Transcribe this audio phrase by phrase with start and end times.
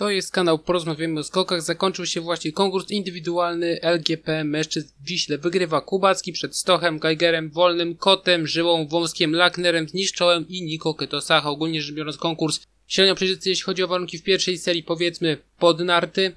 [0.00, 1.62] To jest kanał Porozmawiamy o skokach.
[1.62, 5.38] Zakończył się właśnie konkurs indywidualny LGP mężczyzn w Wiśle.
[5.38, 11.50] Wygrywa Kubacki przed Stochem, Geigerem, Wolnym, Kotem, Żyłą, Wąskiem, Lacknerem, Zniszczołem i Niko Ketosacha.
[11.50, 15.80] Ogólnie rzecz biorąc konkurs średnio przejrzysty, jeśli chodzi o warunki w pierwszej serii, powiedzmy pod
[15.80, 16.32] narty.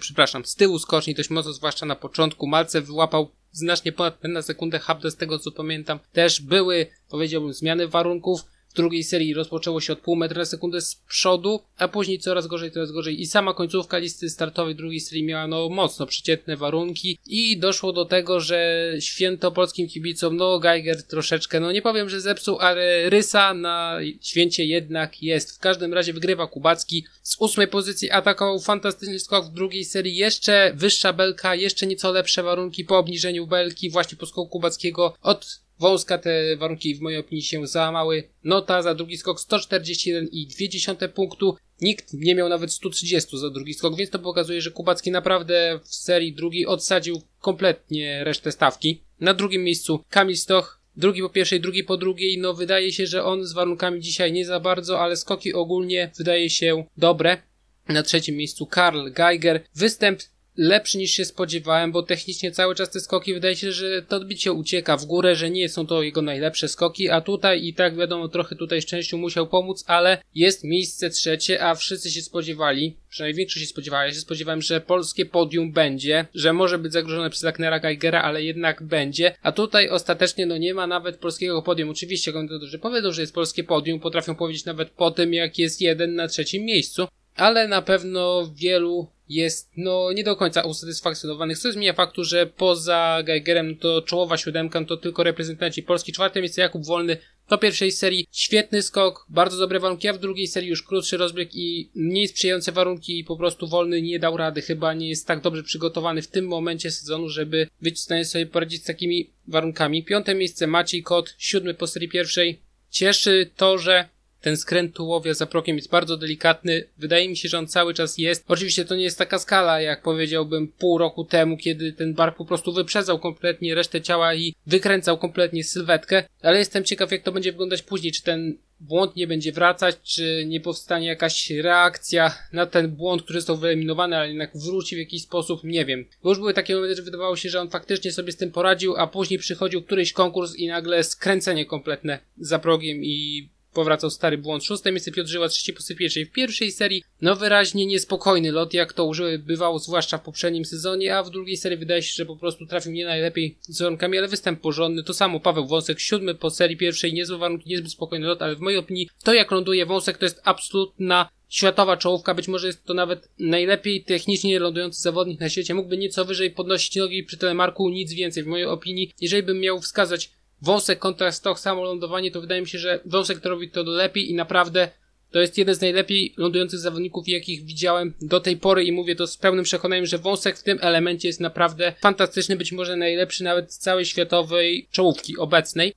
[0.00, 2.46] Przepraszam, z tyłu skoczni dość mocno, zwłaszcza na początku.
[2.46, 5.98] Malce wyłapał znacznie ponad na sekundę Habda, z tego co pamiętam.
[6.12, 8.40] Też były, powiedziałbym, zmiany warunków
[8.78, 12.70] drugiej serii rozpoczęło się od pół metra na sekundę z przodu, a później coraz gorzej,
[12.70, 13.20] coraz gorzej.
[13.20, 18.04] I sama końcówka listy startowej drugiej serii miała no mocno przeciętne warunki i doszło do
[18.04, 23.54] tego, że święto polskim kibicom, no Geiger troszeczkę, no nie powiem, że zepsuł, ale rysa
[23.54, 25.56] na święcie jednak jest.
[25.56, 30.72] W każdym razie wygrywa Kubacki z ósmej pozycji, atakował fantastyczny skok w drugiej serii, jeszcze
[30.74, 36.18] wyższa belka, jeszcze nieco lepsze warunki po obniżeniu belki, właśnie po skoku Kubackiego od Wąska
[36.18, 38.28] te warunki w mojej opinii się załamały.
[38.44, 41.56] Nota za drugi skok 141,2 punktu.
[41.80, 45.94] Nikt nie miał nawet 130 za drugi skok, więc to pokazuje, że Kubacki naprawdę w
[45.94, 49.02] serii drugiej odsadził kompletnie resztę stawki.
[49.20, 52.38] Na drugim miejscu Kamil Stoch, drugi po pierwszej, drugi po drugiej.
[52.38, 56.50] No wydaje się, że on z warunkami dzisiaj nie za bardzo, ale skoki ogólnie wydaje
[56.50, 57.42] się dobre.
[57.88, 59.64] Na trzecim miejscu Karl Geiger.
[59.74, 60.20] Występ
[60.58, 64.52] lepszy niż się spodziewałem, bo technicznie cały czas te skoki wydaje się, że to odbicie
[64.52, 68.28] ucieka w górę, że nie są to jego najlepsze skoki, a tutaj i tak wiadomo,
[68.28, 73.60] trochę tutaj szczęściu musiał pomóc, ale jest miejsce trzecie, a wszyscy się spodziewali, przynajmniej większość
[73.60, 77.80] się spodziewała, ja się spodziewałem, że polskie podium będzie, że może być zagrożone przez Lacknera
[77.80, 81.90] Geigera, ale jednak będzie, a tutaj ostatecznie no nie ma nawet polskiego podium.
[81.90, 86.14] Oczywiście komentatorzy powiedzą, że jest polskie podium, potrafią powiedzieć nawet po tym, jak jest jeden
[86.14, 91.92] na trzecim miejscu, ale na pewno wielu jest no nie do końca usatysfakcjonowanych, co zmienia
[91.92, 96.12] faktu, że poza Geigerem to czołowa siódemka to tylko reprezentanci Polski.
[96.12, 97.16] Czwarte miejsce Jakub Wolny
[97.48, 101.48] do pierwszej serii świetny skok, bardzo dobre warunki, a w drugiej serii już krótszy rozbieg
[101.54, 105.40] i mniej sprzyjające warunki i po prostu Wolny nie dał rady, chyba nie jest tak
[105.40, 110.04] dobrze przygotowany w tym momencie sezonu, żeby być w stanie sobie poradzić z takimi warunkami.
[110.04, 112.60] Piąte miejsce Maciej Kot, siódmy po serii pierwszej.
[112.90, 114.08] Cieszy to, że
[114.40, 116.84] ten skręt tułowia za prokiem jest bardzo delikatny.
[116.98, 118.44] Wydaje mi się, że on cały czas jest.
[118.48, 122.44] Oczywiście to nie jest taka skala, jak powiedziałbym pół roku temu, kiedy ten bar po
[122.44, 127.52] prostu wyprzedzał kompletnie resztę ciała i wykręcał kompletnie sylwetkę, ale jestem ciekaw, jak to będzie
[127.52, 128.12] wyglądać później.
[128.12, 133.40] Czy ten błąd nie będzie wracać, czy nie powstanie jakaś reakcja na ten błąd, który
[133.40, 136.04] został wyeliminowany, ale jednak wróci w jakiś sposób, nie wiem.
[136.22, 138.96] Bo już były takie momenty, że wydawało się, że on faktycznie sobie z tym poradził,
[138.96, 144.64] a później przychodził któryś konkurs i nagle skręcenie kompletne za progiem i powracał stary błąd.
[144.64, 146.26] Szóste miejsce Piotr Żyła, trzeci po pierwszej.
[146.26, 151.22] W pierwszej serii no wyraźnie niespokojny lot, jak to bywało zwłaszcza w poprzednim sezonie, a
[151.22, 154.60] w drugiej serii wydaje się, że po prostu trafił nie najlepiej z warunkami, ale występ
[154.60, 155.02] porządny.
[155.02, 158.60] To samo Paweł Wąsek, siódmy po serii pierwszej, niezłe warunki, niezbyt spokojny lot, ale w
[158.60, 162.94] mojej opinii to jak ląduje Wąsek to jest absolutna światowa czołówka, być może jest to
[162.94, 168.12] nawet najlepiej technicznie lądujący zawodnik na świecie, mógłby nieco wyżej podnosić nogi przy telemarku, nic
[168.12, 169.12] więcej w mojej opinii.
[169.20, 170.30] Jeżeli bym miał wskazać
[170.62, 174.30] Wąsek kontra Stoch samo lądowanie, to wydaje mi się, że Wąsek to robi to lepiej
[174.30, 174.88] i naprawdę
[175.30, 179.26] to jest jeden z najlepiej lądujących zawodników, jakich widziałem do tej pory i mówię to
[179.26, 183.72] z pełnym przekonaniem, że Wąsek w tym elemencie jest naprawdę fantastyczny, być może najlepszy nawet
[183.72, 185.94] z całej światowej czołówki obecnej.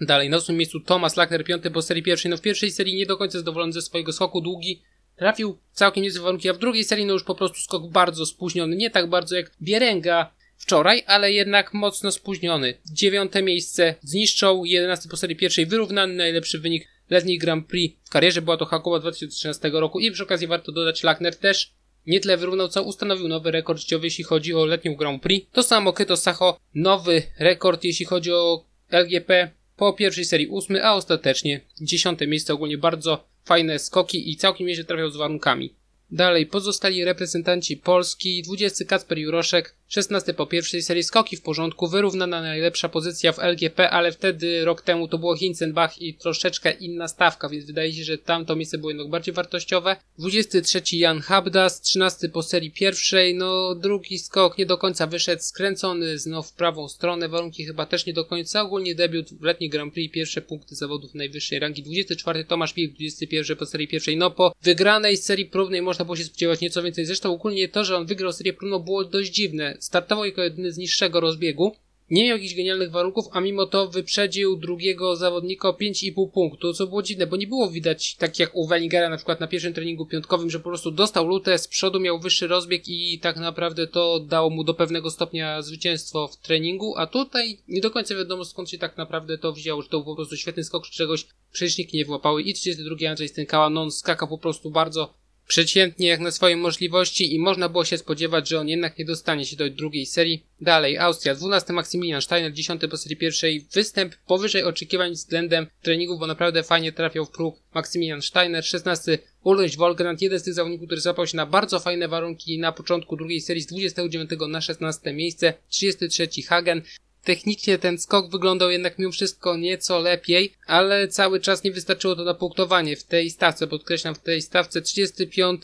[0.00, 2.30] Dalej, na ósmym miejscu Thomas Lackner, piąty po serii pierwszej.
[2.30, 4.82] No w pierwszej serii nie do końca zadowolony ze swojego skoku, długi,
[5.16, 8.76] trafił całkiem niezłe warunki, a w drugiej serii no już po prostu skok bardzo spóźniony,
[8.76, 10.30] nie tak bardzo jak Bierenga
[10.62, 12.74] wczoraj, ale jednak mocno spóźniony.
[12.92, 18.42] Dziewiąte miejsce zniszczą, 11 po serii pierwszej wyrównany, najlepszy wynik letniej Grand Prix w karierze,
[18.42, 21.72] była to Hakowa 2013 roku i przy okazji warto dodać Lackner też
[22.06, 25.50] nie tyle wyrównał, co ustanowił nowy rekord życiowy, jeśli chodzi o letnią Grand Prix.
[25.52, 30.94] To samo Keto Sacho, nowy rekord, jeśli chodzi o LGP po pierwszej serii ósmy, a
[30.94, 35.74] ostatecznie dziesiąte miejsce, ogólnie bardzo fajne skoki i całkiem nieźle trafiał z warunkami.
[36.10, 42.42] Dalej pozostali reprezentanci Polski, 20 Kacper Juroszek, 16 po pierwszej serii skoki w porządku, wyrównana
[42.42, 47.48] najlepsza pozycja w LGP, ale wtedy rok temu to było Hinzenbach i troszeczkę inna stawka,
[47.48, 49.96] więc wydaje się, że tamto miejsce było jednak bardziej wartościowe.
[50.18, 56.18] 23 Jan Habdas, 13 po serii pierwszej, no drugi skok nie do końca wyszedł, skręcony
[56.18, 59.94] znów w prawą stronę, warunki chyba też nie do końca, ogólnie debiut w letniej Grand
[59.94, 61.82] Prix, pierwsze punkty zawodów najwyższej rangi.
[61.82, 66.24] 24 Tomasz Wilk, 21 po serii pierwszej, no po wygranej serii próbnej można było się
[66.24, 70.24] spodziewać nieco więcej, zresztą ogólnie to, że on wygrał serię próbną było dość dziwne startował
[70.24, 71.72] jako jedyny z niższego rozbiegu,
[72.10, 76.86] nie miał jakichś genialnych warunków, a mimo to wyprzedził drugiego zawodnika o 5,5 punktu, co
[76.86, 80.06] było dziwne, bo nie było widać, tak jak u Wellingera na przykład na pierwszym treningu
[80.06, 84.20] piątkowym, że po prostu dostał lutę, z przodu miał wyższy rozbieg i tak naprawdę to
[84.20, 88.70] dało mu do pewnego stopnia zwycięstwo w treningu, a tutaj nie do końca wiadomo skąd
[88.70, 91.96] się tak naprawdę to wzięło, że to był po prostu świetny skok, czy czegoś przecieżniki
[91.96, 96.30] nie włapały i 32 Andrzej Stękała, no on skakał po prostu bardzo przeciętnie jak na
[96.30, 100.06] swoje możliwości i można było się spodziewać, że on jednak nie dostanie się do drugiej
[100.06, 100.46] serii.
[100.60, 106.26] Dalej, Austria, 12 Maksymilian Steiner, 10 po serii pierwszej, występ powyżej oczekiwań względem treningów, bo
[106.26, 111.00] naprawdę fajnie trafiał w próg Maksymilian Steiner, 16 Ulrich Wolgrand, jeden z tych zawodników, który
[111.00, 115.54] zapał się na bardzo fajne warunki na początku drugiej serii z 29 na 16 miejsce,
[115.68, 116.82] 33 Hagen,
[117.24, 122.24] Technicznie ten skok wyglądał jednak mimo wszystko nieco lepiej, ale cały czas nie wystarczyło to
[122.24, 125.62] na punktowanie w tej stawce, podkreślam w tej stawce 35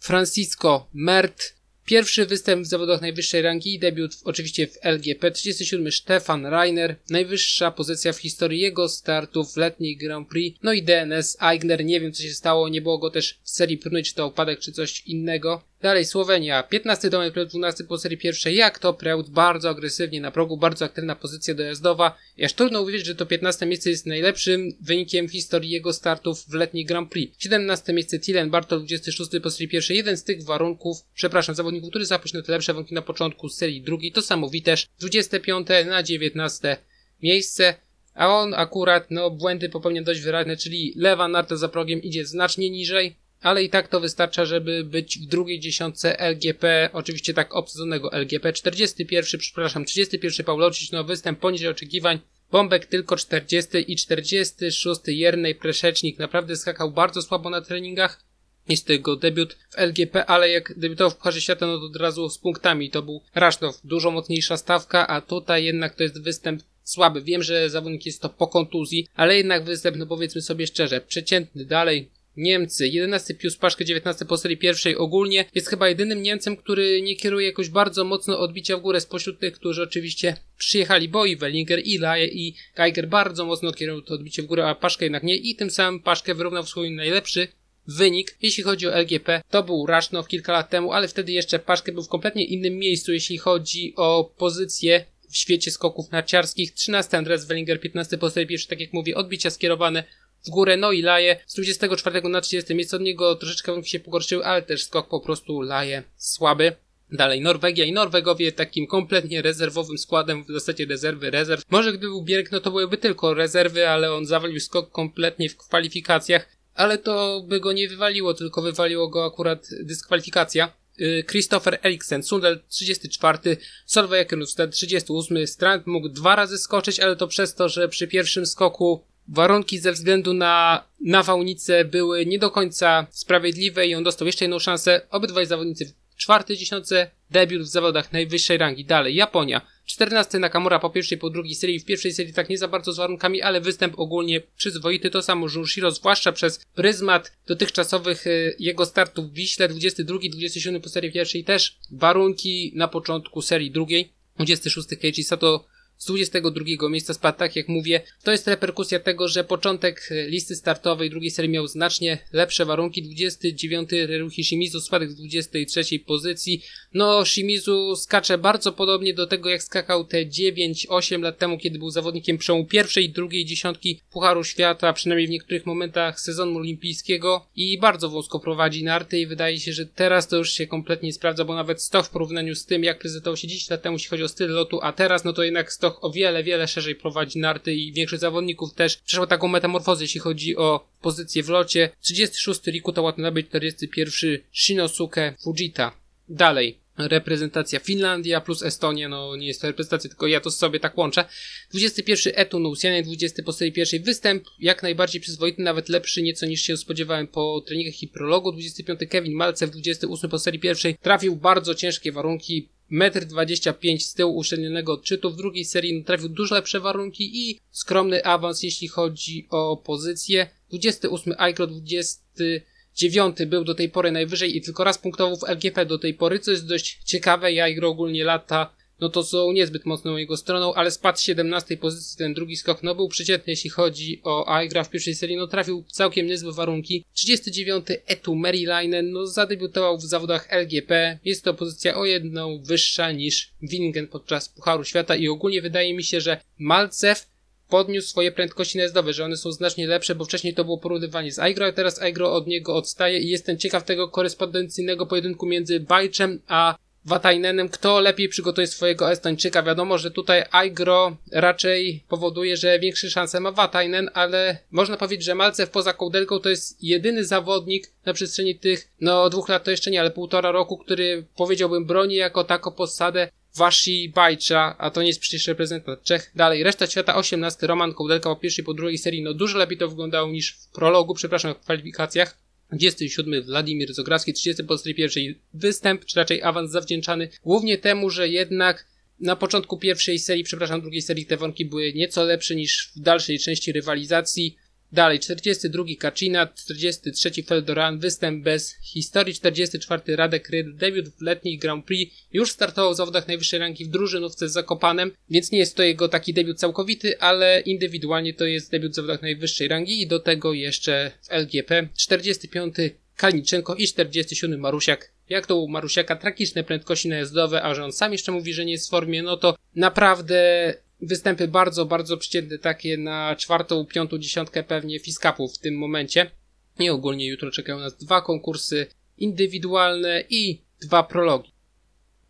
[0.00, 5.30] Francisco Mert Pierwszy występ w zawodach najwyższej rangi i debiut w, oczywiście w LGP.
[5.30, 10.60] 37 Stefan Reiner, najwyższa pozycja w historii jego startów w letniej Grand Prix.
[10.62, 13.78] No i DNS Eigner, nie wiem co się stało, nie było go też w serii
[13.78, 15.62] próbnej, czy to upadek, czy coś innego.
[15.82, 20.30] Dalej Słowenia, 15 Domet Preut, 12 po serii pierwszej, jak to Preut, bardzo agresywnie na
[20.30, 22.18] progu, bardzo aktywna pozycja dojazdowa.
[22.44, 26.54] Aż trudno uwierzyć, że to 15 miejsce jest najlepszym wynikiem w historii jego startów w
[26.54, 27.36] letniej Grand Prix.
[27.38, 32.04] 17 miejsce Tilen Bartol, 26 po serii pierwszej, jeden z tych warunków, przepraszam, zawodników, który
[32.06, 36.76] zapoczął na te lepsze warunki na początku serii drugiej, to samo Witesz, 25 na 19
[37.22, 37.74] miejsce.
[38.14, 42.70] A on akurat, no, błędy popełnia dość wyraźne, czyli lewa narta za progiem idzie znacznie
[42.70, 48.12] niżej, ale i tak to wystarcza, żeby być w drugiej dziesiątce LGP, oczywiście tak obsadzonego
[48.12, 48.52] LGP.
[48.52, 52.20] 41, przepraszam, 31 Pawlowicz, no występ poniżej oczekiwań.
[52.50, 58.24] Bombek tylko 40 i 46 Jernej Preszecznik naprawdę skakał bardzo słabo na treningach.
[58.68, 61.96] Jest to jego debiut w LGP, ale jak debiutował w Pucharze Świata, no to od
[61.96, 62.90] razu z punktami.
[62.90, 67.22] To był Rasznow, dużo mocniejsza stawka, a tutaj jednak to jest występ słaby.
[67.22, 71.64] Wiem, że zawodnik jest to po kontuzji, ale jednak występ, no powiedzmy sobie szczerze, przeciętny
[71.64, 72.10] dalej.
[72.36, 74.96] Niemcy, 11 Pius Paszkę, 19 po serii pierwszej.
[74.96, 79.40] Ogólnie, jest chyba jedynym Niemcem, który nie kieruje jakoś bardzo mocno odbicia w górę spośród
[79.40, 84.14] tych, którzy oczywiście przyjechali, bo i Wellinger, i Laje, i Geiger bardzo mocno kierują to
[84.14, 85.36] odbicie w górę, a Paszkę jednak nie.
[85.36, 87.48] I tym samym Paszkę wyrównał swój najlepszy
[87.86, 91.92] wynik, jeśli chodzi o LGP, to był Rasznow kilka lat temu, ale wtedy jeszcze Paszkę
[91.92, 96.72] był w kompletnie innym miejscu, jeśli chodzi o pozycję w świecie skoków narciarskich.
[96.72, 100.04] 13 Andres Wellinger, 15 po serii pierwszy, tak jak mówię, odbicia skierowane
[100.46, 104.44] w górę, no i Laje z 24 na 30 miejsce od niego troszeczkę się pogorszyły,
[104.44, 106.72] ale też skok po prostu Laje słaby.
[107.12, 111.62] Dalej Norwegia i Norwegowie takim kompletnie rezerwowym składem, w zasadzie rezerwy rezerw.
[111.70, 115.56] Może gdyby był Bierk, no to byłyby tylko rezerwy, ale on zawalił skok kompletnie w
[115.56, 120.72] kwalifikacjach, ale to by go nie wywaliło, tylko wywaliło go akurat dyskwalifikacja.
[121.00, 123.56] Y, Christopher Eriksen, Sundel 34,
[123.86, 128.46] Solveig Runstedt 38, Strand mógł dwa razy skoczyć, ale to przez to, że przy pierwszym
[128.46, 134.44] skoku warunki ze względu na nawałnicę były nie do końca sprawiedliwe i on dostał jeszcze
[134.44, 135.00] jedną szansę.
[135.10, 138.84] Obydwaj zawodnicy w czwartej dziesiątce, debiut w zawodach najwyższej rangi.
[138.84, 139.60] Dalej, Japonia.
[139.86, 141.80] 14 Nakamura po pierwszej, po drugiej serii.
[141.80, 145.10] W pierwszej serii tak nie za bardzo z warunkami, ale występ ogólnie przyzwoity.
[145.10, 149.68] To samo Junshiro, zwłaszcza przez pryzmat dotychczasowych y, jego startów w Wiśle.
[149.68, 154.12] 22, 27 po serii pierwszej też warunki na początku serii drugiej.
[154.36, 155.64] 26 Keiji Sato
[156.02, 158.02] z 22 miejsca spadł, tak jak mówię.
[158.22, 163.02] To jest reperkusja tego, że początek listy startowej drugiej serii miał znacznie lepsze warunki.
[163.02, 166.62] 29 Reruhi Shimizu spadek z 23 pozycji.
[166.94, 171.90] No, Shimizu skacze bardzo podobnie do tego, jak skakał te 9-8 lat temu, kiedy był
[171.90, 177.78] zawodnikiem przełomu pierwszej i drugiej dziesiątki Pucharu Świata, przynajmniej w niektórych momentach sezonu olimpijskiego i
[177.78, 181.54] bardzo wąsko prowadzi narty i wydaje się, że teraz to już się kompletnie sprawdza, bo
[181.54, 184.28] nawet Stoch w porównaniu z tym, jak prezentował się 10 lat temu, jeśli chodzi o
[184.28, 187.92] styl lotu, a teraz, no to jednak Stoch o wiele, wiele szerzej prowadzi narty i
[187.92, 191.90] większość zawodników też przeszło taką metamorfozę, jeśli chodzi o pozycję w locie.
[192.00, 195.92] 36 Rikuta Watanabe, 41 Shinosuke Fujita.
[196.28, 200.98] Dalej, reprezentacja Finlandia plus Estonia, no nie jest to reprezentacja, tylko ja to sobie tak
[200.98, 201.24] łączę.
[201.70, 206.62] 21 Etu Nousianen, 20 po serii pierwszej występ, jak najbardziej przyzwoity, nawet lepszy nieco niż
[206.62, 208.52] się spodziewałem po treningach i prologu.
[208.52, 214.36] 25 Kevin Malcew, 28 po serii pierwszej, trafił bardzo ciężkie warunki, 1,25 m z tyłu
[214.36, 215.30] uszczelnionego odczytu.
[215.30, 220.48] W drugiej serii trafił dużo lepsze warunki i skromny awans, jeśli chodzi o pozycję.
[220.68, 225.98] 28 Aikro, 29 był do tej pory najwyżej i tylko raz punktował w LGP do
[225.98, 227.52] tej pory, co jest dość ciekawe.
[227.52, 232.18] Jaigro ogólnie lata no to są niezbyt mocną jego stroną, ale spadł z 17 pozycji
[232.18, 235.84] ten drugi skok, no był przeciętny jeśli chodzi o Aigra w pierwszej serii, no trafił
[235.88, 237.04] całkiem niezłe warunki.
[237.12, 243.50] 39 Etu Marylainen, no zadebiutował w zawodach LGP, jest to pozycja o jedną wyższa niż
[243.62, 247.26] Wingen podczas Pucharu Świata i ogólnie wydaje mi się, że Malcew
[247.68, 251.38] podniósł swoje prędkości najazdowe, że one są znacznie lepsze, bo wcześniej to było porównywanie z
[251.38, 256.40] Aigro, a teraz Aigro od niego odstaje i jestem ciekaw tego korespondencyjnego pojedynku między Bajczem
[256.46, 259.62] a Watajnenem, kto lepiej przygotuje swojego Estończyka.
[259.62, 265.34] Wiadomo, że tutaj Aigro raczej powoduje, że większe szanse ma Watajnen, ale można powiedzieć, że
[265.34, 269.90] Malcew poza Kołdelką to jest jedyny zawodnik na przestrzeni tych, no dwóch lat to jeszcze
[269.90, 275.08] nie, ale półtora roku, który powiedziałbym broni jako tako posadę Washi Bajcza, a to nie
[275.08, 276.30] jest przecież reprezentant Czech.
[276.34, 279.88] Dalej, reszta świata 18, Roman Kołdelka po pierwszej, po drugiej serii, no dużo lepiej to
[279.88, 282.36] wyglądało niż w prologu, przepraszam, w kwalifikacjach.
[282.72, 288.86] 27 Władimir Zografski, 30 po pierwszej występ, czy raczej awans zawdzięczany głównie temu, że jednak
[289.20, 293.38] na początku pierwszej serii, przepraszam, drugiej serii te wątki były nieco lepsze niż w dalszej
[293.38, 294.56] części rywalizacji.
[294.92, 301.84] Dalej, 42 Kacina, 43 Feldoran, występ bez historii, 44 Radek Ryd, debiut w letniej Grand
[301.84, 305.82] Prix, już startował w zawodach najwyższej ranki w drużynówce z Zakopanem, więc nie jest to
[305.82, 310.20] jego taki debiut całkowity, ale indywidualnie to jest debiut w zawodach najwyższej rangi i do
[310.20, 311.88] tego jeszcze w LGP.
[311.96, 312.74] 45
[313.16, 315.12] Kalniczenko i 47 Marusiak.
[315.28, 318.72] Jak to u Marusiaka tragiczne prędkości najazdowe, a że on sam jeszcze mówi, że nie
[318.72, 324.62] jest w formie, no to naprawdę występy bardzo, bardzo przeciętne, takie na czwartą, piątą dziesiątkę
[324.62, 326.30] pewnie fiskapów w tym momencie.
[326.78, 328.86] I ogólnie jutro czekają nas dwa konkursy
[329.18, 331.52] indywidualne i dwa prologi.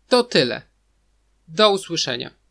[0.07, 0.61] To tyle.
[1.47, 2.42] Do usłyszenia.